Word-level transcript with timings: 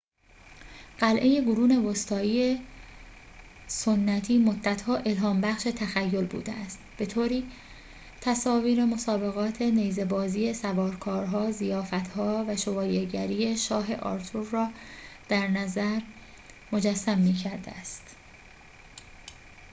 قلعه 0.99 1.41
قرون 1.41 1.85
وسطایی 1.85 2.61
سنتی 3.67 4.37
مدت‌ها 4.37 4.95
الهام‌بخش 4.97 5.63
تخیل 5.63 6.25
بوده 6.25 6.51
است 6.51 6.79
به‌طوری 6.97 7.51
تصاویر 8.21 8.85
مسابقات 8.85 9.61
نیزه‌بازی 9.61 10.53
سوارکارها 10.53 11.51
ضیافت‌ها 11.51 12.45
و 12.47 12.57
شوالیه‌گری 12.57 13.57
شاه 13.57 13.95
آرتور 13.95 14.47
را 14.51 14.69
درنظر 15.29 15.99
مجسم 16.71 17.17
می‌کرده 17.17 17.71
است 17.71 18.15